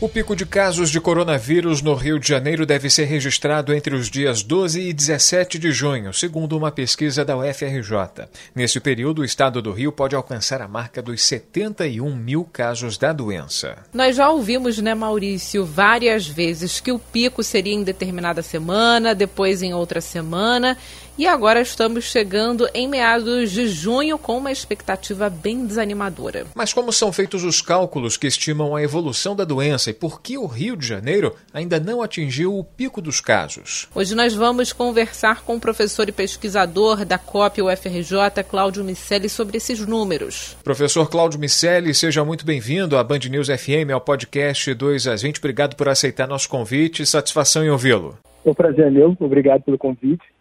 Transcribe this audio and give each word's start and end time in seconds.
O 0.00 0.08
pico 0.08 0.36
de 0.36 0.46
casos 0.46 0.90
de 0.90 1.00
coronavírus 1.00 1.82
no 1.82 1.92
Rio 1.92 2.20
de 2.20 2.28
Janeiro 2.28 2.64
deve 2.64 2.88
ser 2.88 3.06
registrado 3.06 3.74
entre 3.74 3.96
os 3.96 4.08
dias 4.08 4.44
12 4.44 4.80
e 4.80 4.92
17 4.92 5.58
de 5.58 5.72
junho, 5.72 6.14
segundo 6.14 6.56
uma 6.56 6.70
pesquisa 6.70 7.24
da 7.24 7.36
UFRJ. 7.36 8.28
Nesse 8.54 8.78
período, 8.78 9.22
o 9.22 9.24
estado 9.24 9.60
do 9.60 9.72
Rio 9.72 9.90
pode 9.90 10.14
alcançar 10.14 10.62
a 10.62 10.68
marca 10.68 11.02
dos 11.02 11.20
71 11.22 12.14
mil 12.14 12.44
casos 12.44 12.96
da 12.96 13.12
doença. 13.12 13.76
Nós 13.92 14.14
já 14.14 14.30
ouvimos, 14.30 14.78
né, 14.78 14.94
Maurício, 14.94 15.64
várias 15.66 16.28
vezes 16.28 16.78
que 16.78 16.92
o 16.92 16.98
pico 17.00 17.42
seria 17.42 17.74
em 17.74 17.82
determinada 17.82 18.40
semana, 18.40 19.16
depois 19.16 19.64
em 19.64 19.74
outra 19.74 20.00
semana. 20.00 20.78
E 21.18 21.26
agora 21.26 21.60
estamos 21.60 22.04
chegando 22.04 22.68
em 22.72 22.86
meados 22.86 23.50
de 23.50 23.66
junho 23.66 24.16
com 24.16 24.38
uma 24.38 24.52
expectativa 24.52 25.28
bem 25.28 25.66
desanimadora. 25.66 26.46
Mas 26.54 26.72
como 26.72 26.92
são 26.92 27.12
feitos 27.12 27.42
os 27.42 27.60
cálculos 27.60 28.16
que 28.16 28.28
estimam 28.28 28.76
a 28.76 28.84
evolução 28.84 29.34
da 29.34 29.42
doença 29.42 29.90
e 29.90 29.92
por 29.92 30.22
que 30.22 30.38
o 30.38 30.46
Rio 30.46 30.76
de 30.76 30.86
Janeiro 30.86 31.34
ainda 31.52 31.80
não 31.80 32.02
atingiu 32.02 32.56
o 32.56 32.62
pico 32.62 33.02
dos 33.02 33.20
casos? 33.20 33.88
Hoje 33.92 34.14
nós 34.14 34.32
vamos 34.32 34.72
conversar 34.72 35.42
com 35.42 35.56
o 35.56 35.60
professor 35.60 36.08
e 36.08 36.12
pesquisador 36.12 37.04
da 37.04 37.18
COP 37.18 37.62
UFRJ, 37.62 38.44
Cláudio 38.48 38.84
Micelli, 38.84 39.28
sobre 39.28 39.56
esses 39.56 39.84
números. 39.84 40.56
Professor 40.62 41.10
Cláudio 41.10 41.40
Micelli, 41.40 41.94
seja 41.94 42.24
muito 42.24 42.46
bem-vindo 42.46 42.96
à 42.96 43.02
Band 43.02 43.26
News 43.28 43.48
FM, 43.48 43.90
ao 43.92 44.00
podcast 44.00 44.72
2 44.72 45.08
às 45.08 45.22
20. 45.22 45.38
Obrigado 45.38 45.74
por 45.74 45.88
aceitar 45.88 46.28
nosso 46.28 46.48
convite. 46.48 47.04
Satisfação 47.04 47.64
em 47.64 47.70
ouvi-lo. 47.70 48.16
É 48.44 48.50
um 48.50 48.54
prazer 48.54 48.86
é 48.86 48.90
meu. 48.90 49.16
Obrigado 49.18 49.64
pelo 49.64 49.76
convite. 49.76 50.37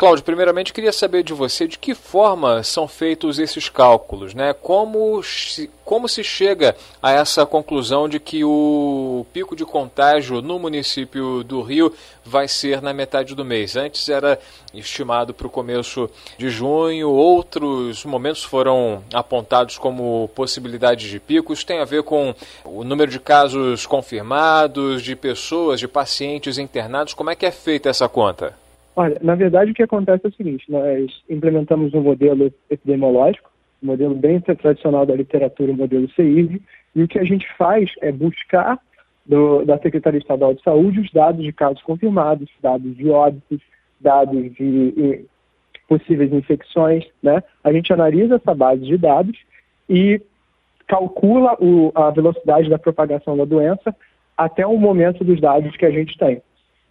Cláudio, 0.00 0.24
primeiramente 0.24 0.72
queria 0.72 0.92
saber 0.92 1.22
de 1.22 1.34
você 1.34 1.68
de 1.68 1.78
que 1.78 1.94
forma 1.94 2.62
são 2.62 2.88
feitos 2.88 3.38
esses 3.38 3.68
cálculos, 3.68 4.32
né? 4.32 4.54
Como 4.54 5.22
se, 5.22 5.68
como 5.84 6.08
se 6.08 6.24
chega 6.24 6.74
a 7.02 7.12
essa 7.12 7.44
conclusão 7.44 8.08
de 8.08 8.18
que 8.18 8.42
o 8.42 9.26
pico 9.30 9.54
de 9.54 9.66
contágio 9.66 10.40
no 10.40 10.58
município 10.58 11.44
do 11.44 11.60
Rio 11.60 11.92
vai 12.24 12.48
ser 12.48 12.80
na 12.80 12.94
metade 12.94 13.34
do 13.34 13.44
mês? 13.44 13.76
Antes 13.76 14.08
era 14.08 14.40
estimado 14.72 15.34
para 15.34 15.46
o 15.46 15.50
começo 15.50 16.08
de 16.38 16.48
junho, 16.48 17.10
outros 17.10 18.02
momentos 18.06 18.42
foram 18.42 19.04
apontados 19.12 19.76
como 19.76 20.30
possibilidade 20.34 21.10
de 21.10 21.20
picos. 21.20 21.62
Tem 21.62 21.78
a 21.78 21.84
ver 21.84 22.04
com 22.04 22.34
o 22.64 22.82
número 22.84 23.10
de 23.10 23.20
casos 23.20 23.84
confirmados, 23.84 25.02
de 25.02 25.14
pessoas, 25.14 25.78
de 25.78 25.86
pacientes 25.86 26.56
internados. 26.56 27.12
Como 27.12 27.28
é 27.28 27.34
que 27.34 27.44
é 27.44 27.50
feita 27.50 27.90
essa 27.90 28.08
conta? 28.08 28.58
Olha, 28.96 29.16
na 29.22 29.34
verdade 29.34 29.70
o 29.70 29.74
que 29.74 29.82
acontece 29.82 30.26
é 30.26 30.28
o 30.28 30.32
seguinte, 30.32 30.70
nós 30.70 31.22
implementamos 31.28 31.94
um 31.94 32.00
modelo 32.00 32.52
epidemiológico, 32.68 33.50
um 33.82 33.86
modelo 33.86 34.14
bem 34.14 34.40
tradicional 34.40 35.06
da 35.06 35.14
literatura, 35.14 35.72
o 35.72 35.76
modelo 35.76 36.10
CIV, 36.10 36.60
e 36.94 37.02
o 37.02 37.08
que 37.08 37.18
a 37.18 37.24
gente 37.24 37.46
faz 37.56 37.90
é 38.00 38.10
buscar 38.10 38.78
do, 39.24 39.64
da 39.64 39.78
Secretaria 39.78 40.18
Estadual 40.18 40.54
de 40.54 40.62
Saúde 40.62 41.00
os 41.00 41.10
dados 41.12 41.42
de 41.42 41.52
casos 41.52 41.82
confirmados, 41.82 42.48
dados 42.60 42.96
de 42.96 43.08
óbitos, 43.08 43.60
dados 44.00 44.42
de, 44.54 44.92
de 44.92 45.24
possíveis 45.88 46.32
infecções, 46.32 47.04
né? 47.22 47.42
A 47.62 47.72
gente 47.72 47.92
analisa 47.92 48.36
essa 48.36 48.54
base 48.54 48.82
de 48.82 48.96
dados 48.96 49.36
e 49.88 50.20
calcula 50.86 51.56
o, 51.60 51.92
a 51.94 52.10
velocidade 52.10 52.68
da 52.68 52.78
propagação 52.78 53.36
da 53.36 53.44
doença 53.44 53.94
até 54.36 54.66
o 54.66 54.76
momento 54.76 55.22
dos 55.22 55.40
dados 55.40 55.76
que 55.76 55.86
a 55.86 55.90
gente 55.90 56.16
tem. 56.18 56.42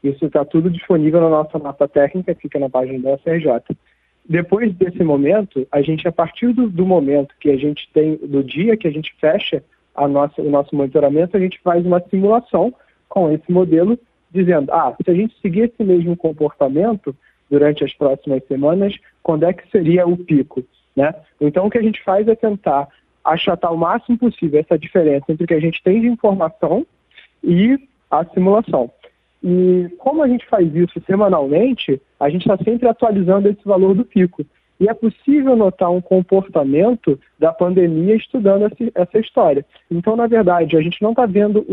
Isso 0.04 0.26
está 0.26 0.46
tudo 0.46 0.70
disponível 0.70 1.22
na 1.22 1.30
nossa 1.30 1.60
mapa 1.60 1.88
técnica, 1.88 2.36
fica 2.36 2.58
na 2.58 2.70
página 2.70 3.00
da 3.00 3.14
UFRJ. 3.16 3.76
Depois 4.28 4.74
desse 4.76 5.04
momento, 5.04 5.68
a 5.72 5.82
gente, 5.82 6.08
a 6.08 6.12
partir 6.12 6.54
do, 6.54 6.70
do, 6.70 6.86
momento 6.86 7.34
que 7.40 7.50
a 7.50 7.58
gente 7.58 7.90
tem, 7.94 8.16
do 8.16 8.44
dia 8.44 8.78
que 8.78 8.88
a 8.88 8.92
gente 8.92 9.14
fecha 9.20 9.64
a 9.96 10.08
nossa, 10.08 10.42
o 10.42 10.50
nosso 10.50 10.76
monitoramento, 10.76 11.36
a 11.36 11.40
gente 11.40 11.60
faz 11.62 11.86
uma 11.86 12.00
simulação 12.10 12.74
com 13.08 13.32
esse 13.32 13.52
modelo, 13.52 13.98
dizendo, 14.32 14.72
ah, 14.72 14.96
se 15.04 15.10
a 15.10 15.16
gente 15.16 15.36
seguir 15.42 15.62
esse 15.62 15.84
mesmo 15.84 16.16
comportamento 16.16 17.16
durante 17.50 17.84
as 17.84 17.94
próximas 17.94 18.46
semanas, 18.48 18.96
quando 19.24 19.46
é 19.46 19.52
que 19.52 19.70
seria 19.72 20.08
o 20.08 20.16
pico? 20.16 20.64
Né? 20.96 21.14
Então, 21.42 21.66
o 21.66 21.70
que 21.70 21.78
a 21.78 21.82
gente 21.82 22.02
faz 22.04 22.28
é 22.28 22.36
tentar 22.36 22.88
achatar 23.26 23.74
o 23.74 23.78
máximo 23.78 24.18
possível 24.18 24.60
essa 24.60 24.78
diferença 24.78 25.26
entre 25.32 25.44
o 25.44 25.48
que 25.48 25.54
a 25.54 25.60
gente 25.60 25.82
tem 25.84 26.02
de 26.02 26.08
informação 26.08 26.86
e 27.44 27.80
a 28.10 28.24
simulação. 28.26 28.92
E 29.44 29.90
como 29.98 30.22
a 30.22 30.28
gente 30.28 30.46
faz 30.48 30.74
isso 30.76 31.02
semanalmente, 31.06 32.02
a 32.20 32.30
gente 32.30 32.42
está 32.42 32.58
sempre 32.58 32.88
atualizando 32.88 33.48
esse 33.48 33.64
valor 33.64 33.96
do 33.96 34.04
pico. 34.04 34.46
E 34.80 34.88
é 34.88 34.94
possível 34.94 35.58
notar 35.58 35.92
um 35.92 36.00
comportamento 36.00 37.20
da 37.38 37.52
pandemia 37.52 38.16
estudando 38.16 38.72
essa, 38.96 39.20
história. 39.20 39.66
Então, 39.92 40.16
na 40.16 40.26
verdade, 40.26 40.78
a 40.78 40.82
gente 40.82 41.02
não 41.02 41.10
está 41.10 41.26
vendo 41.26 41.66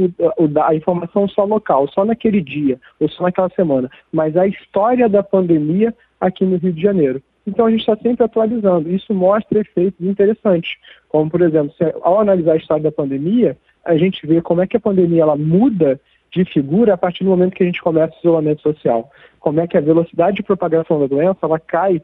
a 0.65 0.75
informação 0.75 1.29
só 1.29 1.45
local, 1.45 1.87
só 1.89 2.05
naquele 2.05 2.41
dia, 2.41 2.81
ou 2.99 3.09
só 3.09 3.23
naquela 3.23 3.49
semana, 3.51 3.89
mas 4.13 4.37
a 4.37 4.47
história 4.47 5.09
da 5.09 5.23
pandemia 5.23 5.95
aqui 6.21 6.45
no 6.45 6.57
Rio 6.57 6.73
de 6.73 6.83
Janeiro. 6.83 7.23
Então, 7.47 7.67
a 7.67 7.71
gente 7.71 7.81
está 7.81 7.97
sempre 7.97 8.25
atualizando. 8.25 8.91
Isso 8.91 9.15
mostra 9.15 9.61
efeitos 9.61 10.05
interessantes, 10.05 10.77
como, 11.09 11.31
por 11.31 11.43
exemplo, 11.43 11.73
ao 12.03 12.19
analisar 12.19 12.55
a 12.55 12.57
história 12.57 12.83
da 12.83 12.91
pandemia, 12.91 13.57
a 13.85 13.97
gente 13.97 14.27
vê 14.27 14.43
como 14.43 14.63
é 14.63 14.67
que 14.67 14.77
a 14.77 14.81
pandemia 14.81 15.23
ela 15.23 15.37
muda 15.37 16.01
de 16.31 16.45
figura 16.45 16.95
a 16.95 16.97
partir 16.97 17.25
do 17.25 17.31
momento 17.31 17.55
que 17.55 17.63
a 17.63 17.67
gente 17.67 17.81
começa 17.81 18.15
o 18.15 18.19
isolamento 18.19 18.63
social. 18.63 19.11
Como 19.41 19.61
é 19.61 19.67
que 19.67 19.77
a 19.77 19.81
velocidade 19.81 20.37
de 20.37 20.43
propagação 20.43 21.01
da 21.01 21.07
doença 21.07 21.39
ela 21.43 21.59
cai 21.59 22.03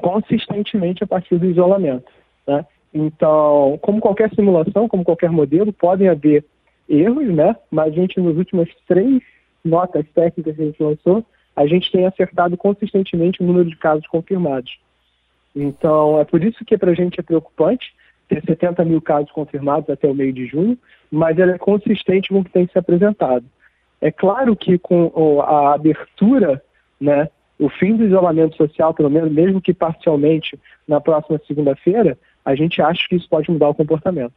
consistentemente 0.00 1.04
a 1.04 1.06
partir 1.06 1.38
do 1.38 1.46
isolamento. 1.46 2.10
Né? 2.46 2.66
Então, 2.92 3.78
como 3.82 4.00
qualquer 4.00 4.30
simulação, 4.34 4.88
como 4.88 5.04
qualquer 5.04 5.30
modelo, 5.30 5.72
podem 5.72 6.08
haver 6.08 6.44
erros, 6.88 7.28
né? 7.28 7.54
mas 7.70 7.92
a 7.92 7.96
gente, 7.96 8.20
nos 8.20 8.36
últimos 8.36 8.68
três 8.88 9.22
notas 9.64 10.06
técnicas 10.14 10.56
que 10.56 10.62
a 10.62 10.64
gente 10.64 10.82
lançou, 10.82 11.24
a 11.54 11.66
gente 11.66 11.90
tem 11.92 12.06
acertado 12.06 12.56
consistentemente 12.56 13.42
o 13.42 13.46
número 13.46 13.68
de 13.68 13.76
casos 13.76 14.06
confirmados. 14.08 14.78
Então, 15.54 16.20
é 16.20 16.24
por 16.24 16.42
isso 16.42 16.64
que 16.64 16.76
para 16.76 16.90
a 16.90 16.94
gente 16.94 17.18
é 17.18 17.22
preocupante, 17.22 17.94
ter 18.28 18.42
70 18.44 18.84
mil 18.84 19.00
casos 19.00 19.30
confirmados 19.30 19.88
até 19.88 20.08
o 20.08 20.14
meio 20.14 20.32
de 20.32 20.46
junho, 20.46 20.78
mas 21.10 21.38
ela 21.38 21.52
é 21.52 21.58
consistente 21.58 22.28
com 22.28 22.40
o 22.40 22.44
que 22.44 22.50
tem 22.50 22.66
se 22.66 22.78
apresentado. 22.78 23.44
É 24.00 24.10
claro 24.10 24.54
que 24.54 24.78
com 24.78 25.40
a 25.40 25.74
abertura, 25.74 26.62
né, 27.00 27.28
o 27.58 27.68
fim 27.68 27.96
do 27.96 28.04
isolamento 28.04 28.56
social, 28.56 28.92
pelo 28.92 29.10
menos, 29.10 29.32
mesmo 29.32 29.60
que 29.60 29.72
parcialmente, 29.72 30.58
na 30.86 31.00
próxima 31.00 31.40
segunda-feira, 31.46 32.18
a 32.44 32.54
gente 32.54 32.82
acha 32.82 33.06
que 33.08 33.16
isso 33.16 33.28
pode 33.28 33.50
mudar 33.50 33.68
o 33.68 33.74
comportamento. 33.74 34.34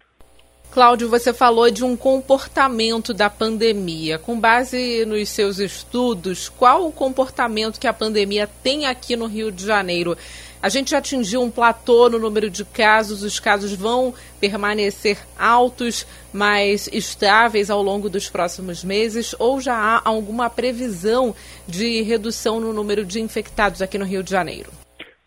Cláudio, 0.71 1.09
você 1.09 1.33
falou 1.33 1.71
de 1.71 1.83
um 1.83 1.97
comportamento 1.97 3.11
da 3.11 3.27
pandemia. 3.27 4.19
Com 4.19 4.39
base 4.39 5.03
nos 5.05 5.27
seus 5.29 5.57
estudos, 5.57 6.47
qual 6.47 6.87
o 6.87 6.91
comportamento 6.91 7.79
que 7.79 7.87
a 7.87 7.93
pandemia 7.93 8.47
tem 8.61 8.85
aqui 8.85 9.15
no 9.15 9.25
Rio 9.25 9.51
de 9.51 9.65
Janeiro? 9.65 10.15
A 10.61 10.67
gente 10.67 10.91
já 10.91 10.97
atingiu 10.97 11.41
um 11.41 11.49
platô 11.49 12.09
no 12.09 12.19
número 12.19 12.49
de 12.49 12.65
casos, 12.65 13.23
os 13.23 13.39
casos 13.39 13.73
vão 13.73 14.13
permanecer 14.41 15.17
altos, 15.39 16.05
mas 16.33 16.89
estáveis 16.91 17.69
ao 17.69 17.81
longo 17.81 18.09
dos 18.09 18.29
próximos 18.29 18.83
meses, 18.83 19.33
ou 19.39 19.61
já 19.61 19.73
há 19.73 20.01
alguma 20.03 20.49
previsão 20.49 21.33
de 21.65 22.01
redução 22.01 22.59
no 22.59 22.73
número 22.73 23.05
de 23.05 23.21
infectados 23.21 23.81
aqui 23.81 23.97
no 23.97 24.03
Rio 24.03 24.21
de 24.21 24.31
Janeiro? 24.31 24.69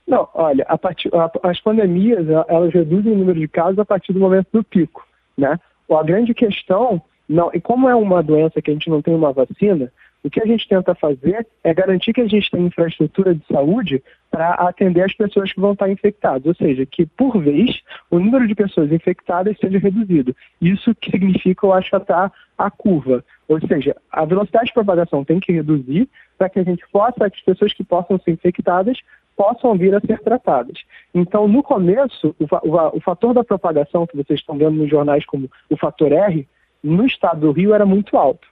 Não, 0.07 0.29
olha, 0.35 0.67
a 0.69 0.77
part... 0.77 1.09
as 1.43 1.61
pandemias 1.61 2.27
elas 2.49 2.71
reduzem 2.75 3.13
o 3.13 3.17
número 3.17 3.41
de 3.41 3.49
casos 3.49 3.79
a 3.79 3.87
partir 3.87 4.13
do 4.13 4.21
momento 4.21 4.49
do 4.53 4.63
pico, 4.63 5.03
né? 5.37 5.59
A 5.91 6.03
grande 6.03 6.35
questão, 6.35 7.01
não, 7.27 7.51
e 7.55 7.61
como 7.61 7.89
é 7.89 7.95
uma 7.95 8.23
doença 8.23 8.61
que 8.61 8.71
a 8.71 8.75
gente 8.75 8.91
não 8.91 9.01
tem 9.01 9.15
uma 9.15 9.33
vacina, 9.33 9.91
o 10.25 10.31
que 10.31 10.41
a 10.41 10.47
gente 10.47 10.69
tenta 10.69 10.95
fazer 10.95 11.47
é 11.65 11.75
garantir 11.75 12.13
que 12.13 12.21
a 12.21 12.29
gente 12.29 12.51
tem 12.51 12.67
infraestrutura 12.67 13.35
de 13.35 13.45
saúde 13.47 14.03
para 14.31 14.55
atender 14.55 15.03
as 15.03 15.13
pessoas 15.13 15.53
que 15.53 15.61
vão 15.61 15.73
estar 15.73 15.91
infectadas, 15.91 16.47
ou 16.47 16.55
seja, 16.55 16.87
que 16.87 17.05
por 17.05 17.39
vez 17.39 17.81
o 18.11 18.19
número 18.19 18.47
de 18.47 18.55
pessoas 18.55 18.93
infectadas 18.93 19.59
seja 19.59 19.79
reduzido. 19.79 20.35
Isso 20.61 20.95
que 20.95 21.11
significa 21.11 21.67
o 21.67 21.73
achatar 21.73 22.33
a 22.57 22.71
curva, 22.71 23.25
ou 23.49 23.61
seja, 23.67 23.97
a 24.11 24.25
velocidade 24.25 24.67
de 24.67 24.75
propagação 24.75 25.25
tem 25.25 25.41
que 25.41 25.53
reduzir 25.53 26.09
para 26.39 26.49
que 26.49 26.61
a 26.61 26.65
gente 26.65 26.85
possa, 26.93 27.27
as 27.27 27.41
pessoas 27.41 27.73
que 27.73 27.83
possam 27.83 28.19
ser 28.19 28.31
infectadas 28.31 28.99
possam 29.37 29.77
vir 29.77 29.95
a 29.95 30.01
ser 30.01 30.21
tratadas. 30.21 30.79
Então, 31.15 31.49
no 31.49 31.63
começo, 31.63 32.37
o, 32.39 32.45
o, 32.45 32.97
o 32.97 33.01
fator 33.01 33.35
da 33.35 33.43
propagação 33.43 34.07
que 34.07 34.17
vocês 34.17 34.39
estão 34.41 34.57
vendo 34.57 34.77
nos 34.77 34.91
jornais 34.91 35.25
como 35.25 35.51
o 35.71 35.77
fator 35.77 36.13
R, 36.13 36.47
no 36.83 37.07
estado 37.07 37.41
do 37.41 37.53
Rio 37.53 37.75
era 37.75 37.87
muito 37.87 38.17
alto. 38.17 38.52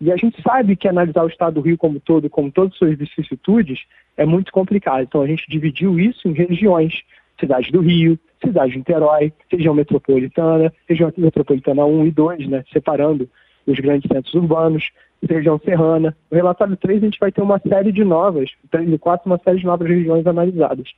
E 0.00 0.12
a 0.12 0.16
gente 0.16 0.40
sabe 0.42 0.76
que 0.76 0.88
analisar 0.88 1.24
o 1.24 1.28
estado 1.28 1.54
do 1.54 1.60
Rio 1.60 1.78
como 1.78 1.98
todo, 2.00 2.28
como 2.28 2.52
todas 2.52 2.72
as 2.72 2.78
suas 2.78 2.96
vicissitudes, 2.96 3.80
é 4.16 4.26
muito 4.26 4.52
complicado. 4.52 5.02
Então 5.02 5.22
a 5.22 5.26
gente 5.26 5.44
dividiu 5.48 5.98
isso 5.98 6.28
em 6.28 6.32
regiões. 6.32 7.02
Cidade 7.38 7.70
do 7.70 7.80
Rio, 7.80 8.18
cidade 8.42 8.72
de 8.72 8.78
Niterói, 8.78 9.32
região 9.48 9.74
metropolitana, 9.74 10.72
região 10.88 11.12
metropolitana 11.16 11.84
1 11.84 12.06
e 12.06 12.10
2, 12.10 12.48
né, 12.48 12.64
separando 12.72 13.28
os 13.66 13.78
grandes 13.78 14.08
centros 14.10 14.32
urbanos, 14.34 14.90
região 15.28 15.58
serrana. 15.58 16.16
No 16.30 16.36
relatório 16.36 16.76
3 16.76 17.02
a 17.02 17.06
gente 17.06 17.18
vai 17.18 17.32
ter 17.32 17.42
uma 17.42 17.58
série 17.58 17.92
de 17.92 18.04
novas, 18.04 18.50
3 18.70 18.90
e 18.90 18.98
4, 18.98 19.26
uma 19.26 19.38
série 19.38 19.58
de 19.58 19.66
novas 19.66 19.88
regiões 19.88 20.26
analisadas. 20.26 20.88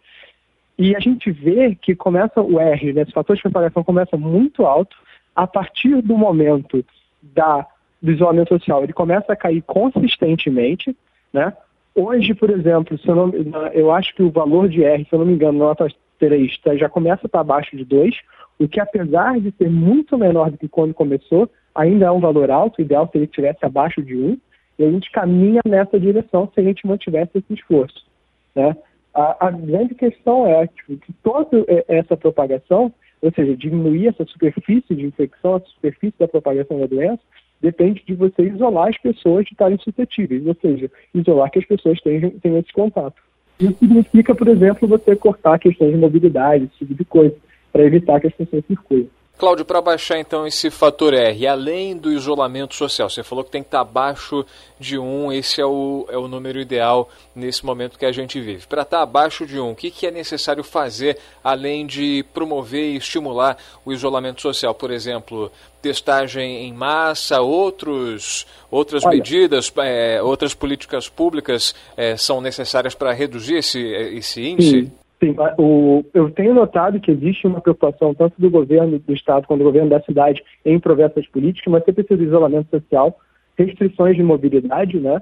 E 0.79 0.94
a 0.94 1.01
gente 1.01 1.31
vê 1.33 1.75
que 1.75 1.97
começa 1.97 2.41
o 2.41 2.61
R, 2.61 2.93
né, 2.93 3.03
esse 3.03 3.12
fator 3.12 3.35
de 3.35 3.43
propagação 3.43 3.83
começa 3.83 4.17
muito 4.17 4.65
alto, 4.65 4.97
a 5.35 5.47
partir 5.47 6.03
do 6.03 6.17
momento 6.17 6.85
da, 7.21 7.67
do 8.00 8.12
isolamento 8.12 8.49
social, 8.49 8.83
ele 8.83 8.93
começa 8.93 9.33
a 9.33 9.37
cair 9.37 9.62
consistentemente, 9.62 10.97
né? 11.33 11.53
Hoje, 11.95 12.33
por 12.33 12.49
exemplo, 12.49 12.99
eu, 13.05 13.15
não, 13.15 13.67
eu, 13.69 13.91
acho 13.91 14.15
que 14.15 14.23
o 14.23 14.31
valor 14.31 14.69
de 14.69 14.85
R, 14.85 15.05
se 15.05 15.12
eu 15.12 15.19
não 15.19 15.27
me 15.27 15.33
engano, 15.33 15.59
na 15.59 15.65
nota 15.65 15.89
3, 16.19 16.59
tá, 16.59 16.77
já 16.77 16.89
começa 16.89 17.23
a 17.25 17.27
estar 17.27 17.41
abaixo 17.41 17.77
de 17.77 17.85
2, 17.85 18.15
o 18.59 18.69
que 18.69 18.79
apesar 18.79 19.41
de 19.41 19.50
ser 19.53 19.69
muito 19.69 20.17
menor 20.17 20.50
do 20.50 20.59
que 20.59 20.69
quando 20.69 20.95
começou, 20.95 21.50
ainda 21.75 22.06
é 22.06 22.11
um 22.11 22.21
valor 22.21 22.50
alto, 22.50 22.79
o 22.79 22.83
ideal 22.83 23.09
seria 23.11 23.27
que 23.27 23.33
estivesse 23.33 23.65
abaixo 23.65 24.01
de 24.03 24.17
1, 24.17 24.39
e 24.79 24.85
a 24.85 24.91
gente 24.91 25.11
caminha 25.11 25.61
nessa 25.67 25.99
direção 25.99 26.49
se 26.55 26.61
a 26.61 26.62
gente 26.62 26.87
mantivesse 26.87 27.39
esse 27.39 27.53
esforço. 27.53 28.06
Né? 28.55 28.77
A, 29.12 29.49
a 29.49 29.51
grande 29.51 29.94
questão 29.94 30.47
é 30.47 30.69
tipo, 30.69 30.97
que 30.99 31.12
toda 31.15 31.65
essa 31.89 32.17
propagação, 32.17 32.93
ou 33.21 33.33
seja, 33.33 33.56
diminuir 33.56 34.09
essa 34.09 34.25
superfície 34.25 34.94
de 34.94 35.05
infecção, 35.05 35.56
a 35.56 35.61
superfície 35.61 36.15
da 36.19 36.29
propagação 36.29 36.79
da 36.79 36.87
doença, 36.87 37.21
depende 37.60 38.02
de 38.06 38.14
você 38.14 38.43
isolar 38.43 38.88
as 38.88 38.99
pessoas 38.99 39.44
de 39.44 39.52
estarem 39.52 39.78
suscetíveis, 39.78 40.46
ou 40.46 40.56
seja, 40.60 40.90
isolar 41.14 41.50
que 41.50 41.58
as 41.58 41.66
pessoas 41.66 42.00
tenham, 42.00 42.31
tenham 42.31 42.58
esse 42.58 42.72
contato. 42.72 43.20
Isso 43.58 43.76
significa, 43.78 44.34
por 44.34 44.46
exemplo, 44.49 44.87
você 44.87 45.16
cortar 45.16 45.58
questões 45.58 45.90
de 45.90 45.96
mobilidade, 45.96 46.64
esse 46.64 46.78
tipo 46.78 46.94
de 46.94 47.05
coisa, 47.05 47.34
para 47.72 47.84
evitar 47.84 48.20
que 48.20 48.28
as 48.28 48.34
pessoas 48.34 48.64
circulem. 48.66 49.10
Cláudio, 49.38 49.64
para 49.64 49.81
baixar 49.81 50.19
então 50.19 50.44
esse 50.44 50.69
fator 50.69 51.14
R, 51.14 51.46
além 51.46 51.96
do 51.96 52.12
isolamento 52.12 52.75
social, 52.75 53.08
você 53.08 53.23
falou 53.23 53.44
que 53.44 53.52
tem 53.52 53.62
que 53.62 53.69
estar 53.69 53.81
abaixo 53.81 54.44
de 54.81 54.99
1, 54.99 55.32
esse 55.32 55.61
é 55.61 55.64
o, 55.64 56.06
é 56.11 56.19
o 56.19 56.26
número 56.26 56.61
ideal 56.61 57.08
nesse 57.37 57.64
momento 57.64 57.96
que 57.96 58.05
a 58.05 58.11
gente 58.11 58.40
vive. 58.40 58.67
Para 58.67 58.82
estar 58.82 59.00
abaixo 59.00 59.46
de 59.46 59.61
1, 59.61 59.70
o 59.70 59.76
que, 59.76 59.93
que 59.93 60.08
é 60.08 60.11
necessário 60.11 60.64
fazer 60.64 61.19
além 61.43 61.87
de 61.87 62.25
promover 62.35 62.94
e 62.94 62.96
estimular 62.96 63.56
o 63.85 63.93
isolamento 63.93 64.43
social? 64.43 64.75
Por 64.75 64.90
exemplo, 64.90 65.52
testagem 65.81 66.67
em 66.67 66.73
massa, 66.73 67.41
outros, 67.41 68.44
outras 68.69 69.05
Olha, 69.05 69.17
medidas, 69.17 69.73
é, 69.79 70.20
outras 70.20 70.52
políticas 70.52 71.08
públicas 71.08 71.76
é, 71.96 72.17
são 72.17 72.41
necessárias 72.41 72.94
para 72.94 73.12
reduzir 73.12 73.58
esse, 73.58 73.81
esse 73.81 74.44
índice? 74.44 74.87
Sim. 74.87 74.93
Sim, 75.20 75.35
o, 75.59 76.05
eu 76.15 76.31
tenho 76.31 76.55
notado 76.55 77.00
que 77.00 77.11
existe 77.11 77.47
uma 77.47 77.61
preocupação 77.61 78.15
tanto 78.15 78.41
do 78.41 78.49
governo 78.49 78.99
do 79.00 79.12
Estado 79.12 79.47
quanto 79.47 79.59
do 79.59 79.65
governo 79.65 79.91
da 79.91 80.00
cidade 80.00 80.44
em 80.65 80.79
prover 80.79 81.06
essas 81.06 81.26
políticas, 81.26 81.73
mas 81.73 81.85
você 81.85 81.93
precisa 81.93 82.19
de 82.19 82.25
isolamento 82.25 82.70
social, 82.70 83.19
restrições 83.56 84.17
de 84.17 84.23
mobilidade, 84.23 85.00
né, 85.00 85.20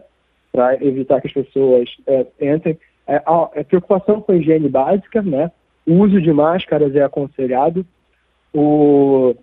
para 0.52 0.74
evitar 0.84 1.20
que 1.20 1.28
as 1.28 1.32
pessoas 1.32 1.88
é, 2.06 2.26
entrem. 2.40 2.78
É, 3.08 3.22
é, 3.54 3.64
preocupação 3.64 4.20
com 4.20 4.32
a 4.32 4.36
higiene 4.36 4.68
básica, 4.68 5.22
né, 5.22 5.50
o 5.86 5.94
uso 5.94 6.20
de 6.20 6.32
máscaras 6.32 6.94
é 6.94 7.02
aconselhado. 7.02 7.86
O, 8.52 9.34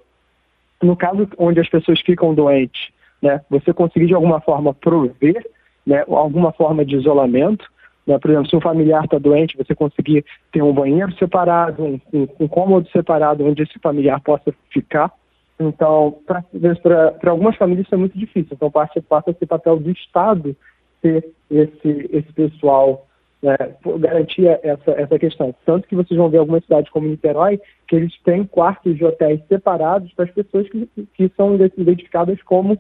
no 0.82 0.96
caso 0.96 1.28
onde 1.38 1.60
as 1.60 1.70
pessoas 1.70 2.00
ficam 2.02 2.36
doentes, 2.36 2.90
né, 3.22 3.42
você 3.50 3.74
conseguir 3.74 4.08
de 4.08 4.14
alguma 4.14 4.40
forma 4.42 4.74
prover 4.74 5.44
né, 5.86 6.04
alguma 6.08 6.52
forma 6.52 6.86
de 6.86 6.96
isolamento, 6.96 7.66
né? 8.06 8.18
Por 8.20 8.30
exemplo, 8.30 8.50
se 8.50 8.56
um 8.56 8.62
familiar 8.62 9.06
está 9.06 9.18
doente, 9.18 9.58
você 9.58 9.74
conseguir 9.74 10.26
ter 10.52 10.62
um 10.62 10.74
banheiro 10.74 11.14
separado, 11.16 11.84
um, 11.84 12.00
um, 12.14 12.28
um 12.42 12.48
cômodo 12.48 12.88
separado 12.90 13.46
onde 13.46 13.64
esse 13.64 13.80
familiar 13.80 14.22
possa 14.22 14.54
ficar. 14.72 15.12
Então, 15.60 16.18
para 16.26 17.32
algumas 17.32 17.56
famílias 17.56 17.86
isso 17.86 17.96
é 17.96 17.98
muito 17.98 18.18
difícil. 18.18 18.50
Então, 18.54 18.70
passa, 18.70 19.02
passa 19.02 19.32
a 19.32 19.46
papel 19.46 19.78
do 19.78 19.92
Estado 19.92 20.56
ter 21.02 21.30
esse, 21.50 22.10
esse 22.12 22.34
pessoal, 22.34 23.08
né, 23.42 23.56
garantir 24.00 24.48
essa, 24.48 24.92
essa 24.92 25.20
questão. 25.20 25.54
Tanto 25.66 25.88
que 25.88 25.96
vocês 25.96 26.18
vão 26.18 26.30
ver 26.30 26.40
algumas 26.40 26.64
cidades 26.64 26.92
como 26.92 27.08
Niterói, 27.08 27.60
que 27.88 27.96
eles 27.96 28.14
têm 28.24 28.46
quartos 28.46 28.96
de 28.98 29.06
hotéis 29.06 29.42
separados 29.48 30.12
para 30.14 30.26
as 30.26 30.32
pessoas 30.32 30.68
que, 30.70 30.90
que 31.14 31.32
são 31.38 31.56
identificadas 31.56 32.42
como, 32.42 32.78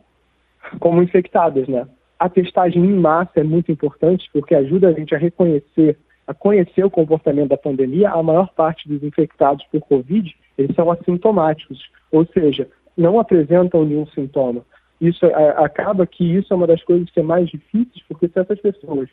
como 0.80 1.04
infectadas, 1.04 1.68
né? 1.68 1.88
A 2.20 2.30
testagem 2.30 2.84
em 2.84 2.94
massa 2.94 3.40
é 3.40 3.44
muito 3.44 3.72
importante 3.72 4.30
porque 4.32 4.56
ajuda 4.56 4.90
a 4.90 4.94
gente 4.94 5.14
a 5.14 5.18
reconhecer, 5.18 5.98
a 6.26 6.34
conhecer 6.34 6.86
o 6.86 6.90
comportamento 6.90 7.50
da 7.50 7.58
pandemia. 7.58 8.12
A 8.12 8.24
maior 8.24 8.50
parte 8.54 8.88
dos 8.88 9.04
infectados 9.04 9.66
por 9.72 9.82
Covid, 9.82 10.34
eles 10.58 10.76
são 10.76 10.90
assintomáticos, 10.92 11.90
ou 12.12 12.26
seja, 12.26 12.68
não 12.96 13.20
apresentam 13.20 13.84
nenhum 13.84 14.06
sintoma. 14.08 14.64
Isso 15.02 15.26
é, 15.26 15.50
acaba 15.58 16.08
que 16.08 16.24
isso 16.24 16.54
é 16.54 16.56
uma 16.56 16.68
das 16.68 16.82
coisas 16.84 17.10
que 17.10 17.20
é 17.20 17.24
mais 17.24 17.50
difíceis, 17.50 18.04
porque 18.08 18.28
se 18.28 18.40
essas 18.40 18.60
pessoas 18.60 19.10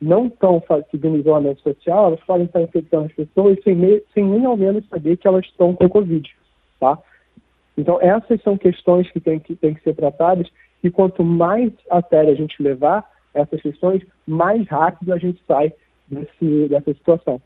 não 0.00 0.26
estão 0.26 0.62
seguindo 0.90 1.18
isolamento 1.18 1.60
social, 1.62 2.06
elas 2.06 2.20
podem 2.20 2.46
estar 2.46 2.60
infectando 2.60 3.06
as 3.06 3.12
pessoas 3.12 3.58
sem, 3.62 3.76
sem 4.12 4.24
nem 4.24 4.44
ao 4.44 4.56
menos 4.56 4.86
saber 4.88 5.16
que 5.16 5.26
elas 5.26 5.44
estão 5.46 5.74
com 5.74 5.88
Covid, 5.88 6.28
tá? 6.78 6.98
Então, 7.76 7.98
essas 8.00 8.40
são 8.42 8.56
questões 8.56 9.10
que 9.10 9.20
têm 9.20 9.38
que, 9.38 9.56
têm 9.56 9.74
que 9.74 9.82
ser 9.82 9.94
tratadas 9.94 10.48
e 10.82 10.90
quanto 10.90 11.24
mais 11.24 11.72
a 11.90 12.02
sério 12.02 12.30
a 12.30 12.34
gente 12.34 12.62
levar 12.62 13.08
essas 13.34 13.60
questões, 13.62 14.02
mais 14.26 14.66
rápido 14.68 15.12
a 15.12 15.18
gente 15.18 15.42
sai 15.46 15.72
desse, 16.08 16.68
dessa 16.68 16.92
situação. 16.94 17.40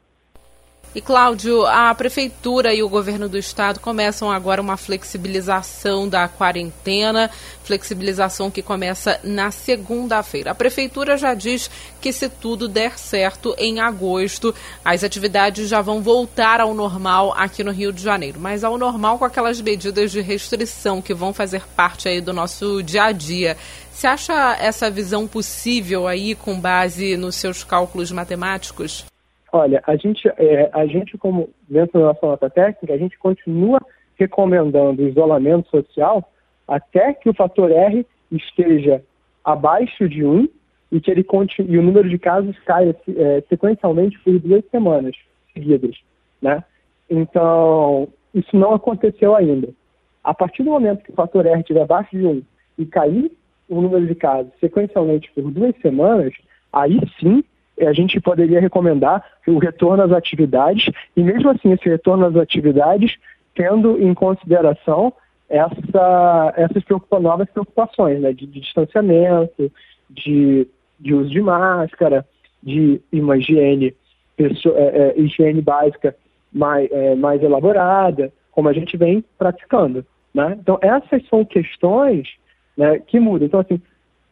E 0.95 1.01
Cláudio, 1.03 1.67
a 1.67 1.95
prefeitura 1.95 2.73
e 2.73 2.83
o 2.83 2.89
governo 2.89 3.29
do 3.29 3.37
estado 3.37 3.81
começam 3.81 4.31
agora 4.31 4.63
uma 4.63 4.79
flexibilização 4.79 6.09
da 6.09 6.27
quarentena, 6.27 7.31
flexibilização 7.65 8.51
que 8.51 8.63
começa 8.63 9.21
na 9.23 9.51
segunda-feira. 9.51 10.53
A 10.53 10.55
prefeitura 10.55 11.19
já 11.19 11.35
diz 11.35 11.71
que 12.01 12.15
se 12.15 12.31
tudo 12.31 12.67
der 12.67 12.99
certo 12.99 13.55
em 13.59 13.79
agosto, 13.79 14.55
as 14.83 15.05
atividades 15.05 15.69
já 15.69 15.83
vão 15.83 16.01
voltar 16.01 16.63
ao 16.63 16.73
normal 16.73 17.35
aqui 17.37 17.63
no 17.63 17.73
Rio 17.73 17.93
de 17.93 18.03
Janeiro, 18.03 18.41
mas 18.41 18.65
ao 18.65 18.79
normal 18.79 19.19
com 19.19 19.27
aquelas 19.27 19.61
medidas 19.61 20.11
de 20.11 20.23
restrição 20.23 21.03
que 21.03 21.13
vão 21.13 21.35
fazer 21.35 21.67
parte 21.77 22.09
aí 22.09 22.23
do 22.23 22.33
nosso 22.33 22.83
dia 22.83 23.05
a 23.05 23.13
dia. 23.13 23.59
Você 23.93 24.07
acha 24.07 24.57
essa 24.59 24.91
visão 24.91 25.27
possível 25.27 26.09
aí 26.09 26.35
com 26.35 26.59
base 26.59 27.19
nos 27.19 27.37
seus 27.37 27.63
cálculos 27.63 28.11
matemáticos? 28.11 29.05
Olha, 29.57 29.83
a 29.87 29.97
gente, 29.97 30.29
é, 30.37 30.69
a 30.71 30.85
gente 30.85 31.17
como 31.17 31.49
dentro 31.67 31.99
da 31.99 32.09
nossa 32.09 32.27
nota 32.27 32.51
técnica, 32.51 32.93
a 32.93 32.99
gente 32.99 33.19
continua 33.19 33.81
recomendando 34.17 35.09
isolamento 35.09 35.71
social 35.71 36.31
até 36.69 37.15
que 37.15 37.31
o 37.31 37.35
fator 37.35 37.71
R 37.71 38.07
esteja 38.31 39.03
abaixo 39.43 40.07
de 40.11 40.23
1 40.23 40.47
e 40.93 41.01
que 41.01 41.11
ele 41.11 41.25
continue, 41.25 41.73
e 41.73 41.79
o 41.79 41.83
número 41.83 42.07
de 42.07 42.19
casos 42.19 42.55
caia 42.67 42.95
é, 43.17 43.43
sequencialmente 43.49 44.19
por 44.19 44.39
duas 44.39 44.63
semanas 44.71 45.17
seguidas, 45.55 45.97
né? 46.43 46.63
Então, 47.09 48.09
isso 48.35 48.55
não 48.55 48.75
aconteceu 48.75 49.35
ainda. 49.35 49.69
A 50.23 50.35
partir 50.35 50.65
do 50.65 50.71
momento 50.71 51.03
que 51.03 51.13
o 51.13 51.15
fator 51.15 51.47
R 51.47 51.61
estiver 51.61 51.83
abaixo 51.83 52.15
de 52.15 52.27
1 52.27 52.43
e 52.77 52.85
cair 52.85 53.33
o 53.71 53.81
número 53.81 54.07
de 54.07 54.15
casos 54.15 54.53
sequencialmente 54.61 55.31
por 55.35 55.51
duas 55.51 55.75
semanas, 55.81 56.35
aí 56.71 57.01
sim 57.19 57.43
a 57.81 57.93
gente 57.93 58.21
poderia 58.21 58.61
recomendar 58.61 59.25
o 59.47 59.59
retorno 59.59 60.03
às 60.03 60.13
atividades, 60.13 60.91
e 61.17 61.23
mesmo 61.23 61.51
assim, 61.51 61.73
esse 61.73 61.89
retorno 61.89 62.27
às 62.27 62.37
atividades, 62.37 63.17
tendo 63.55 64.01
em 64.03 64.15
consideração 64.15 65.13
essa, 65.49 66.55
essas 66.57 66.83
preocupa 66.85 67.21
novas 67.21 67.49
preocupações, 67.51 68.21
né, 68.21 68.33
de, 68.33 68.47
de 68.47 68.61
distanciamento, 68.61 69.71
de, 70.11 70.67
de, 70.99 71.15
uso 71.15 71.31
de 71.31 71.41
máscara, 71.41 72.27
de 72.63 73.01
uma 73.13 73.37
higiene, 73.37 73.95
pessoa, 74.37 74.77
é, 74.79 75.15
é, 75.17 75.21
higiene 75.21 75.63
básica 75.63 76.17
mais, 76.53 76.91
é, 76.91 77.15
mais 77.15 77.43
elaborada, 77.43 78.33
como 78.51 78.69
a 78.69 78.73
gente 78.73 78.97
vem 78.97 79.25
praticando. 79.39 80.05
Né? 80.35 80.57
Então, 80.61 80.79
essas 80.81 81.27
são 81.29 81.45
questões 81.45 82.29
né, 82.77 82.99
que 82.99 83.21
mudam. 83.21 83.47
Então, 83.47 83.61
assim, 83.61 83.81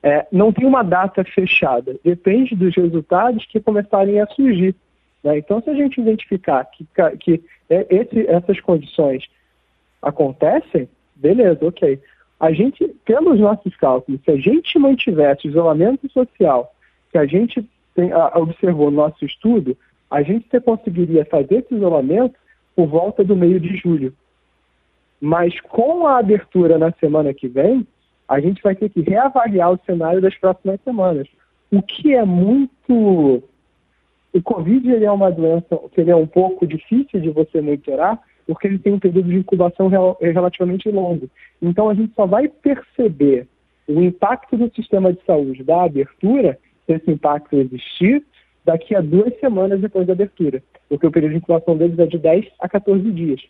é, 0.04 0.26
não 0.30 0.52
tem 0.52 0.66
uma 0.66 0.82
data 0.82 1.24
fechada, 1.24 1.96
depende 2.04 2.54
dos 2.54 2.76
resultados 2.76 3.46
que 3.46 3.58
começarem 3.58 4.20
a 4.20 4.26
surgir. 4.26 4.76
Né? 5.22 5.38
Então, 5.38 5.62
se 5.62 5.70
a 5.70 5.74
gente 5.74 5.98
identificar 5.98 6.62
que, 6.66 6.86
que 7.18 7.42
é, 7.70 7.86
esse, 7.88 8.26
essas 8.28 8.60
condições 8.60 9.24
acontecem, 10.02 10.86
beleza, 11.16 11.66
ok. 11.66 11.98
A 12.38 12.52
gente, 12.52 12.86
pelos 13.06 13.40
nossos 13.40 13.74
cálculos, 13.76 14.20
se 14.22 14.30
a 14.30 14.36
gente 14.36 14.78
mantivesse 14.78 15.48
o 15.48 15.50
isolamento 15.50 16.06
social 16.10 16.70
que 17.10 17.16
a 17.16 17.24
gente 17.24 17.66
tem, 17.94 18.12
a, 18.12 18.30
observou 18.34 18.90
no 18.90 18.98
nosso 18.98 19.24
estudo, 19.24 19.74
a 20.10 20.20
gente 20.20 20.60
conseguiria 20.60 21.24
fazer 21.24 21.60
esse 21.60 21.74
isolamento 21.74 22.34
por 22.76 22.86
volta 22.86 23.24
do 23.24 23.34
meio 23.34 23.58
de 23.58 23.74
julho. 23.78 24.12
Mas 25.18 25.58
com 25.62 26.06
a 26.06 26.18
abertura 26.18 26.76
na 26.76 26.92
semana 26.92 27.32
que 27.32 27.48
vem, 27.48 27.86
a 28.28 28.40
gente 28.40 28.62
vai 28.62 28.74
ter 28.74 28.88
que 28.88 29.00
reavaliar 29.00 29.72
o 29.72 29.80
cenário 29.84 30.20
das 30.20 30.36
próximas 30.36 30.80
semanas. 30.82 31.28
O 31.70 31.82
que 31.82 32.14
é 32.14 32.24
muito. 32.24 33.42
O 34.32 34.42
Covid 34.42 34.90
ele 34.90 35.04
é 35.04 35.10
uma 35.10 35.30
doença 35.30 35.78
que 35.92 36.00
é 36.00 36.16
um 36.16 36.26
pouco 36.26 36.66
difícil 36.66 37.20
de 37.20 37.30
você 37.30 37.60
monitorar, 37.60 38.20
porque 38.46 38.66
ele 38.66 38.78
tem 38.78 38.92
um 38.92 38.98
período 38.98 39.28
de 39.28 39.36
incubação 39.36 39.88
relativamente 40.20 40.90
longo. 40.90 41.30
Então 41.62 41.88
a 41.88 41.94
gente 41.94 42.14
só 42.14 42.26
vai 42.26 42.48
perceber 42.48 43.46
o 43.86 44.00
impacto 44.00 44.56
no 44.56 44.70
sistema 44.74 45.12
de 45.12 45.22
saúde 45.24 45.62
da 45.62 45.84
abertura, 45.84 46.58
se 46.86 46.94
esse 46.94 47.10
impacto 47.10 47.56
existir, 47.56 48.24
daqui 48.64 48.94
a 48.94 49.00
duas 49.00 49.38
semanas 49.38 49.80
depois 49.80 50.06
da 50.06 50.14
abertura, 50.14 50.62
porque 50.88 51.06
o 51.06 51.10
período 51.10 51.32
de 51.32 51.38
incubação 51.38 51.76
deles 51.76 51.98
é 51.98 52.06
de 52.06 52.18
10 52.18 52.46
a 52.60 52.68
14 52.68 53.12
dias. 53.12 53.40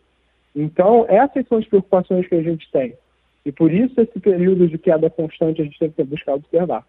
Então, 0.54 1.06
essas 1.08 1.46
são 1.48 1.58
as 1.58 1.66
preocupações 1.66 2.26
que 2.28 2.34
a 2.34 2.42
gente 2.42 2.70
tem. 2.70 2.94
E 3.44 3.52
por 3.52 3.72
isso 3.72 4.00
esse 4.00 4.18
período 4.18 4.66
de 4.66 4.78
queda 4.78 5.10
constante 5.10 5.60
a 5.60 5.64
gente 5.64 5.78
tem 5.78 5.90
que 5.90 6.02
buscar 6.04 6.34
observar. 6.34 6.84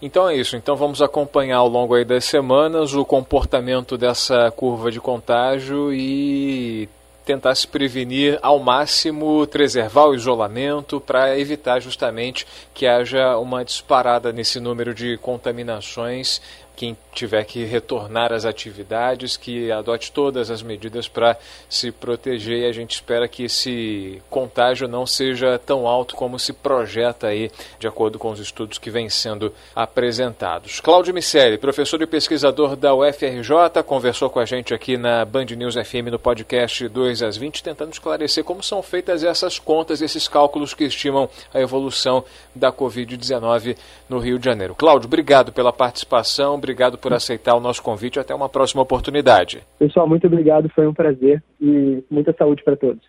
Então 0.00 0.28
é 0.28 0.36
isso. 0.36 0.56
Então 0.56 0.76
vamos 0.76 1.02
acompanhar 1.02 1.56
ao 1.56 1.68
longo 1.68 1.94
aí 1.94 2.04
das 2.04 2.24
semanas 2.24 2.94
o 2.94 3.04
comportamento 3.04 3.98
dessa 3.98 4.50
curva 4.50 4.90
de 4.90 5.00
contágio 5.00 5.92
e 5.92 6.88
tentar 7.28 7.54
se 7.54 7.68
prevenir 7.68 8.38
ao 8.40 8.58
máximo, 8.58 9.46
preservar 9.48 10.06
o 10.06 10.14
isolamento 10.14 10.98
para 10.98 11.38
evitar 11.38 11.78
justamente 11.78 12.46
que 12.72 12.86
haja 12.86 13.36
uma 13.36 13.62
disparada 13.62 14.32
nesse 14.32 14.58
número 14.58 14.94
de 14.94 15.18
contaminações 15.18 16.40
quem 16.78 16.96
tiver 17.12 17.44
que 17.44 17.64
retornar 17.64 18.32
às 18.32 18.44
atividades, 18.44 19.36
que 19.36 19.72
adote 19.72 20.12
todas 20.12 20.48
as 20.48 20.62
medidas 20.62 21.08
para 21.08 21.36
se 21.68 21.90
proteger 21.90 22.60
e 22.60 22.66
a 22.66 22.72
gente 22.72 22.92
espera 22.92 23.26
que 23.26 23.42
esse 23.42 24.22
contágio 24.30 24.86
não 24.86 25.04
seja 25.04 25.58
tão 25.58 25.88
alto 25.88 26.14
como 26.14 26.38
se 26.38 26.52
projeta 26.52 27.26
aí, 27.26 27.50
de 27.80 27.88
acordo 27.88 28.16
com 28.16 28.30
os 28.30 28.38
estudos 28.38 28.78
que 28.78 28.92
vêm 28.92 29.10
sendo 29.10 29.52
apresentados. 29.74 30.78
Cláudio 30.78 31.12
Miceli, 31.12 31.58
professor 31.58 32.00
e 32.00 32.06
pesquisador 32.06 32.76
da 32.76 32.94
UFRJ, 32.94 33.82
conversou 33.84 34.30
com 34.30 34.38
a 34.38 34.44
gente 34.44 34.72
aqui 34.72 34.96
na 34.96 35.24
Band 35.24 35.46
News 35.46 35.74
FM 35.74 36.12
no 36.12 36.18
podcast 36.18 36.86
2 36.86 37.24
às 37.24 37.36
20, 37.36 37.60
tentando 37.60 37.92
esclarecer 37.92 38.44
como 38.44 38.62
são 38.62 38.84
feitas 38.84 39.24
essas 39.24 39.58
contas, 39.58 40.00
esses 40.00 40.28
cálculos 40.28 40.74
que 40.74 40.84
estimam 40.84 41.28
a 41.52 41.60
evolução 41.60 42.24
da 42.54 42.70
Covid-19 42.70 43.76
no 44.08 44.20
Rio 44.20 44.38
de 44.38 44.44
Janeiro. 44.44 44.76
Cláudio, 44.76 45.08
obrigado 45.08 45.50
pela 45.50 45.72
participação 45.72 46.67
obrigado 46.68 46.98
por 46.98 47.14
aceitar 47.14 47.54
o 47.54 47.60
nosso 47.60 47.82
convite. 47.82 48.20
Até 48.20 48.34
uma 48.34 48.48
próxima 48.48 48.82
oportunidade. 48.82 49.62
Pessoal, 49.78 50.06
muito 50.06 50.26
obrigado. 50.26 50.68
Foi 50.74 50.86
um 50.86 50.92
prazer 50.92 51.42
e 51.60 52.04
muita 52.10 52.34
saúde 52.36 52.62
para 52.62 52.76
todos. 52.76 53.00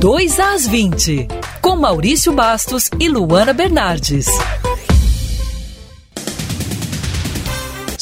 2 0.00 0.40
às 0.40 0.66
20, 0.66 1.28
com 1.62 1.76
Maurício 1.76 2.32
Bastos 2.32 2.90
e 3.00 3.08
Luana 3.08 3.52
Bernardes. 3.52 4.26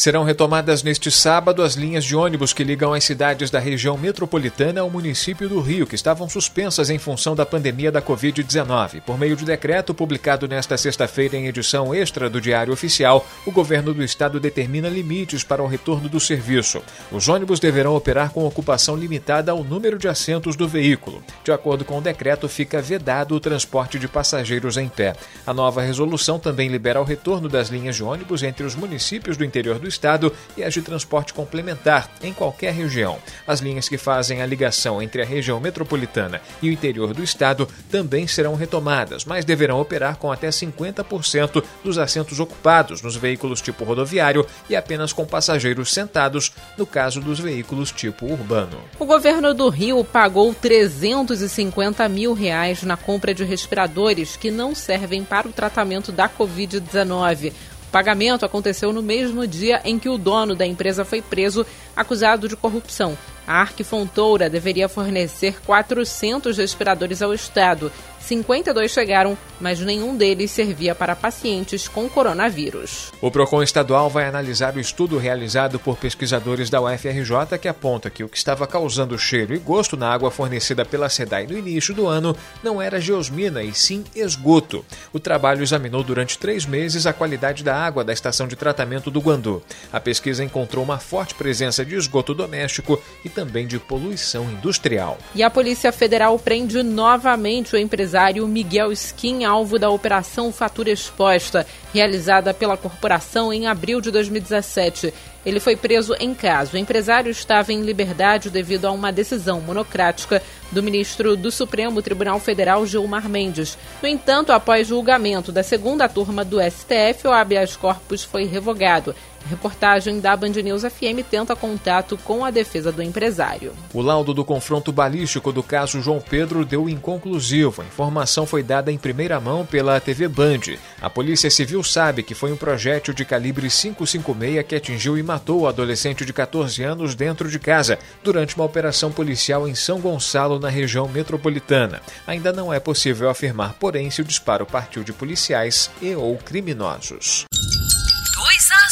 Serão 0.02 0.24
retomadas 0.24 0.82
neste 0.82 1.12
sábado 1.12 1.62
as 1.62 1.74
linhas 1.74 2.04
de 2.04 2.16
ônibus 2.16 2.52
que 2.52 2.64
ligam 2.64 2.92
as 2.92 3.04
cidades 3.04 3.52
da 3.52 3.60
região 3.60 3.96
metropolitana 3.96 4.80
ao 4.80 4.90
município 4.90 5.48
do 5.48 5.60
Rio, 5.60 5.86
que 5.86 5.94
estavam 5.94 6.28
suspensas 6.28 6.90
em 6.90 6.98
função 6.98 7.36
da 7.36 7.46
pandemia 7.46 7.92
da 7.92 8.02
Covid-19. 8.02 9.00
Por 9.02 9.16
meio 9.16 9.36
de 9.36 9.44
decreto 9.44 9.94
publicado 9.94 10.48
nesta 10.48 10.76
sexta-feira 10.76 11.36
em 11.36 11.46
edição 11.46 11.94
extra 11.94 12.28
do 12.28 12.40
Diário 12.40 12.72
Oficial, 12.72 13.24
o 13.46 13.52
governo 13.52 13.94
do 13.94 14.02
estado 14.02 14.40
determina 14.40 14.88
limites 14.88 15.44
para 15.44 15.62
o 15.62 15.68
retorno 15.68 16.08
do 16.08 16.18
serviço. 16.18 16.82
Os 17.12 17.28
ônibus 17.28 17.60
deverão 17.60 17.94
operar 17.94 18.32
com 18.32 18.44
ocupação 18.44 18.96
limitada 18.96 19.52
ao 19.52 19.62
número 19.62 19.96
de 19.96 20.08
assentos 20.08 20.56
do 20.56 20.66
veículo. 20.66 21.22
De 21.44 21.52
acordo 21.52 21.84
com 21.84 21.98
o 21.98 22.02
decreto, 22.02 22.48
fica 22.48 22.82
vedado 22.82 23.36
o 23.36 23.40
transporte 23.40 24.00
de 24.00 24.08
passageiros 24.08 24.76
em 24.76 24.88
pé. 24.88 25.14
A 25.46 25.54
nova 25.54 25.80
resolução 25.80 26.40
também 26.40 26.68
libera 26.68 27.00
o 27.00 27.04
retorno 27.04 27.48
das 27.48 27.68
linhas 27.68 27.94
de 27.94 28.02
ônibus 28.02 28.42
entre 28.42 28.66
os 28.66 28.74
municípios 28.74 29.36
do 29.36 29.44
interior 29.44 29.78
do 29.78 29.91
Estado 29.92 30.32
e 30.56 30.64
as 30.64 30.72
de 30.72 30.82
transporte 30.82 31.34
complementar 31.34 32.10
em 32.22 32.32
qualquer 32.32 32.72
região. 32.72 33.18
As 33.46 33.60
linhas 33.60 33.88
que 33.88 33.98
fazem 33.98 34.42
a 34.42 34.46
ligação 34.46 35.02
entre 35.02 35.22
a 35.22 35.24
região 35.24 35.60
metropolitana 35.60 36.40
e 36.60 36.68
o 36.68 36.72
interior 36.72 37.12
do 37.12 37.22
Estado 37.22 37.68
também 37.90 38.26
serão 38.26 38.54
retomadas, 38.54 39.24
mas 39.24 39.44
deverão 39.44 39.80
operar 39.80 40.16
com 40.16 40.32
até 40.32 40.48
50% 40.48 41.62
dos 41.84 41.98
assentos 41.98 42.40
ocupados 42.40 43.02
nos 43.02 43.16
veículos 43.16 43.60
tipo 43.60 43.84
rodoviário 43.84 44.46
e 44.68 44.74
apenas 44.74 45.12
com 45.12 45.26
passageiros 45.26 45.92
sentados 45.92 46.52
no 46.76 46.86
caso 46.86 47.20
dos 47.20 47.38
veículos 47.38 47.92
tipo 47.92 48.26
urbano. 48.26 48.78
O 48.98 49.04
governo 49.04 49.52
do 49.52 49.68
Rio 49.68 50.02
pagou 50.04 50.54
350 50.54 52.08
mil 52.08 52.32
reais 52.32 52.82
na 52.82 52.96
compra 52.96 53.34
de 53.34 53.44
respiradores 53.44 54.36
que 54.36 54.50
não 54.50 54.74
servem 54.74 55.22
para 55.22 55.48
o 55.48 55.52
tratamento 55.52 56.10
da 56.10 56.28
Covid-19 56.28 57.52
pagamento 57.92 58.46
aconteceu 58.46 58.90
no 58.90 59.02
mesmo 59.02 59.46
dia 59.46 59.82
em 59.84 59.98
que 59.98 60.08
o 60.08 60.16
dono 60.16 60.56
da 60.56 60.66
empresa 60.66 61.04
foi 61.04 61.20
preso 61.20 61.64
acusado 61.94 62.48
de 62.48 62.56
corrupção. 62.56 63.16
A 63.46 63.60
Arquifontoura 63.60 64.48
deveria 64.48 64.88
fornecer 64.88 65.60
400 65.66 66.56
respiradores 66.56 67.20
ao 67.20 67.34
Estado 67.34 67.92
52 68.22 68.90
chegaram, 68.90 69.36
mas 69.60 69.80
nenhum 69.80 70.16
deles 70.16 70.50
servia 70.50 70.94
para 70.94 71.16
pacientes 71.16 71.88
com 71.88 72.08
coronavírus. 72.08 73.12
O 73.20 73.30
PROCON 73.30 73.62
estadual 73.62 74.08
vai 74.08 74.26
analisar 74.26 74.76
o 74.76 74.80
estudo 74.80 75.18
realizado 75.18 75.78
por 75.78 75.96
pesquisadores 75.96 76.70
da 76.70 76.80
UFRJ 76.80 77.58
que 77.60 77.68
aponta 77.68 78.10
que 78.10 78.22
o 78.22 78.28
que 78.28 78.36
estava 78.36 78.66
causando 78.66 79.18
cheiro 79.18 79.54
e 79.54 79.58
gosto 79.58 79.96
na 79.96 80.12
água 80.12 80.30
fornecida 80.30 80.84
pela 80.84 81.08
SEDAI 81.08 81.46
no 81.46 81.58
início 81.58 81.92
do 81.92 82.06
ano 82.06 82.36
não 82.62 82.80
era 82.80 83.00
geosmina 83.00 83.62
e 83.62 83.74
sim 83.74 84.04
esgoto. 84.14 84.84
O 85.12 85.18
trabalho 85.18 85.62
examinou 85.62 86.02
durante 86.02 86.38
três 86.38 86.64
meses 86.64 87.06
a 87.06 87.12
qualidade 87.12 87.64
da 87.64 87.76
água 87.76 88.04
da 88.04 88.12
estação 88.12 88.46
de 88.46 88.56
tratamento 88.56 89.10
do 89.10 89.20
Guandu. 89.20 89.62
A 89.92 90.00
pesquisa 90.00 90.44
encontrou 90.44 90.84
uma 90.84 90.98
forte 90.98 91.34
presença 91.34 91.84
de 91.84 91.96
esgoto 91.96 92.34
doméstico 92.34 93.02
e 93.24 93.28
também 93.28 93.66
de 93.66 93.78
poluição 93.78 94.44
industrial. 94.50 95.18
E 95.34 95.42
a 95.42 95.50
Polícia 95.50 95.92
Federal 95.92 96.38
prende 96.38 96.82
novamente 96.82 97.74
o 97.74 97.78
empresário 97.78 98.11
empresário 98.12 98.46
Miguel 98.46 98.92
Skin, 98.92 99.42
alvo 99.42 99.78
da 99.78 99.88
Operação 99.88 100.52
Fatura 100.52 100.90
Exposta, 100.90 101.66
realizada 101.94 102.52
pela 102.52 102.76
corporação 102.76 103.50
em 103.50 103.66
abril 103.66 104.02
de 104.02 104.10
2017. 104.10 105.14
Ele 105.46 105.58
foi 105.58 105.76
preso 105.76 106.14
em 106.20 106.34
casa. 106.34 106.74
O 106.74 106.78
empresário 106.78 107.30
estava 107.30 107.72
em 107.72 107.80
liberdade 107.80 108.50
devido 108.50 108.84
a 108.84 108.90
uma 108.90 109.10
decisão 109.10 109.62
monocrática 109.62 110.42
do 110.70 110.82
ministro 110.82 111.36
do 111.38 111.50
Supremo 111.50 112.02
Tribunal 112.02 112.38
Federal, 112.38 112.84
Gilmar 112.84 113.30
Mendes. 113.30 113.78
No 114.02 114.08
entanto, 114.08 114.52
após 114.52 114.86
julgamento 114.86 115.50
da 115.50 115.62
segunda 115.62 116.06
turma 116.06 116.44
do 116.44 116.58
STF, 116.60 117.26
o 117.26 117.32
habeas 117.32 117.76
corpus 117.76 118.22
foi 118.22 118.44
revogado. 118.44 119.14
Reportagem 119.48 120.20
da 120.20 120.36
Band 120.36 120.50
News 120.50 120.82
FM 120.82 121.26
tenta 121.28 121.54
contato 121.54 122.16
com 122.18 122.44
a 122.44 122.50
defesa 122.50 122.92
do 122.92 123.02
empresário. 123.02 123.72
O 123.92 124.00
laudo 124.00 124.32
do 124.32 124.44
confronto 124.44 124.92
balístico 124.92 125.52
do 125.52 125.62
caso 125.62 126.00
João 126.00 126.20
Pedro 126.20 126.64
deu 126.64 126.88
inconclusivo. 126.88 127.82
A 127.82 127.84
informação 127.84 128.46
foi 128.46 128.62
dada 128.62 128.90
em 128.90 128.98
primeira 128.98 129.40
mão 129.40 129.66
pela 129.66 130.00
TV 130.00 130.28
Band. 130.28 130.76
A 131.00 131.10
Polícia 131.10 131.50
Civil 131.50 131.82
sabe 131.82 132.22
que 132.22 132.34
foi 132.34 132.52
um 132.52 132.56
projétil 132.56 133.12
de 133.12 133.24
calibre 133.24 133.68
556 133.68 134.66
que 134.66 134.74
atingiu 134.74 135.18
e 135.18 135.22
matou 135.22 135.62
o 135.62 135.66
adolescente 135.66 136.24
de 136.24 136.32
14 136.32 136.82
anos 136.82 137.14
dentro 137.14 137.50
de 137.50 137.58
casa 137.58 137.98
durante 138.22 138.56
uma 138.56 138.64
operação 138.64 139.10
policial 139.10 139.68
em 139.68 139.74
São 139.74 140.00
Gonçalo, 140.00 140.58
na 140.58 140.68
região 140.68 141.08
metropolitana. 141.08 142.00
Ainda 142.26 142.52
não 142.52 142.72
é 142.72 142.80
possível 142.80 143.28
afirmar, 143.28 143.74
porém, 143.74 144.10
se 144.10 144.20
o 144.20 144.24
disparo 144.24 144.64
partiu 144.64 145.02
de 145.02 145.12
policiais 145.12 145.90
e 146.00 146.14
ou 146.14 146.36
criminosos. 146.36 147.46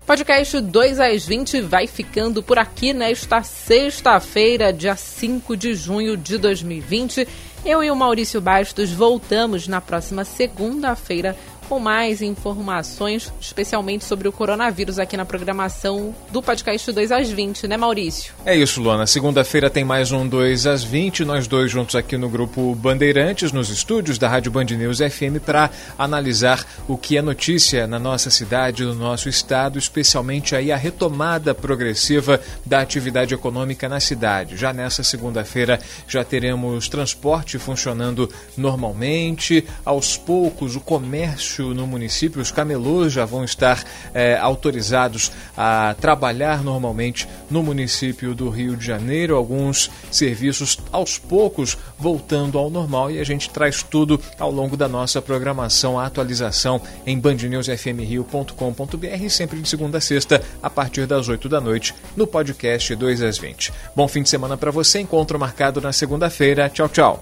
Podcast 0.06 0.60
2 0.60 1.00
às 1.00 1.26
20 1.28 1.62
vai 1.62 1.86
ficando 1.86 2.42
por 2.42 2.58
aqui 2.58 2.92
nesta 2.92 3.44
sexta-feira, 3.44 4.74
dia 4.74 4.96
5 4.96 5.56
de 5.56 5.76
junho 5.76 6.18
de 6.18 6.40
2020. 6.40 7.28
Eu 7.64 7.84
e 7.84 7.92
o 7.92 7.96
Maurício 7.96 8.42
Bastos 8.42 8.92
voltamos 8.92 9.68
na 9.68 9.80
próxima 9.80 10.26
segunda-feira 10.26 11.38
com 11.72 11.80
mais 11.80 12.22
informações, 12.22 13.32
especialmente 13.40 14.04
sobre 14.04 14.28
o 14.28 14.32
coronavírus, 14.34 15.00
aqui 15.00 15.16
na 15.16 15.24
programação 15.24 16.14
do 16.30 16.42
podcast 16.42 16.92
2 16.92 17.14
às 17.14 17.30
20, 17.30 17.66
né, 17.66 17.78
Maurício? 17.78 18.34
É 18.46 18.54
isso, 18.54 18.82
Luana. 18.82 19.08
Segunda-feira 19.08 19.70
tem 19.70 19.86
mais 19.86 20.12
um 20.12 20.28
2 20.28 20.68
às 20.68 20.84
20, 20.84 21.24
nós 21.24 21.48
dois 21.48 21.72
juntos 21.72 21.96
aqui 21.96 22.18
no 22.18 22.28
grupo 22.28 22.76
Bandeirantes, 22.76 23.54
nos 23.54 23.70
estúdios 23.70 24.18
da 24.18 24.28
Rádio 24.28 24.52
Band 24.52 24.66
News 24.66 24.98
FM, 24.98 25.40
para 25.46 25.70
analisar 25.98 26.68
o 26.90 26.98
que 26.98 27.16
é 27.16 27.22
notícia 27.22 27.88
na 27.88 27.98
nossa 27.98 28.30
cidade, 28.30 28.84
no 28.84 28.94
nosso 28.94 29.30
estado, 29.30 29.80
especialmente 29.80 30.54
aí 30.58 30.74
a 30.74 30.76
retomada 30.76 31.56
progressiva 31.56 32.42
da 32.66 32.82
atividade 32.82 33.34
econômica 33.34 33.88
na 33.88 34.02
cidade. 34.02 34.58
Já 34.58 34.74
nessa 34.74 35.06
segunda-feira 35.06 35.80
já 36.06 36.22
teremos 36.22 36.90
transporte 36.90 37.58
funcionando 37.58 38.30
normalmente, 38.58 39.66
aos 39.86 40.18
poucos 40.18 40.76
o 40.76 40.82
comércio 40.82 41.61
no 41.62 41.88
município, 41.88 42.42
os 42.42 42.52
camelôs 42.52 43.14
já 43.14 43.26
vão 43.26 43.44
estar 43.44 43.84
é, 44.14 44.38
autorizados 44.38 45.32
a 45.56 45.96
trabalhar 46.00 46.64
normalmente 46.64 47.28
no 47.50 47.64
município 47.64 48.36
do 48.36 48.50
Rio 48.50 48.76
de 48.76 48.86
Janeiro. 48.86 49.36
Alguns 49.36 49.90
serviços 50.10 50.80
aos 50.92 51.18
poucos 51.18 51.78
voltando 51.98 52.58
ao 52.58 52.70
normal 52.70 53.12
e 53.12 53.20
a 53.20 53.24
gente 53.24 53.50
traz 53.50 53.82
tudo 53.84 54.20
ao 54.40 54.52
longo 54.52 54.76
da 54.76 54.88
nossa 54.88 55.22
programação, 55.22 56.00
a 56.00 56.06
atualização 56.06 56.82
em 57.06 57.20
bandnewsfmrio.com.br, 57.20 59.30
sempre 59.30 59.62
de 59.62 59.70
segunda 59.70 60.00
a 60.00 60.02
sexta, 60.02 60.42
a 60.62 60.70
partir 60.70 61.06
das 61.06 61.30
8 61.30 61.48
da 61.48 61.62
noite, 61.62 61.94
no 62.16 62.26
podcast 62.26 62.96
2 62.96 63.22
às 63.22 63.38
20. 63.38 63.72
Bom 63.96 64.08
fim 64.08 64.24
de 64.24 64.30
semana 64.30 64.58
para 64.58 64.72
você, 64.72 65.00
encontro 65.00 65.38
marcado 65.40 65.82
na 65.82 65.94
segunda-feira. 65.94 66.70
Tchau, 66.70 66.90
tchau. 66.90 67.22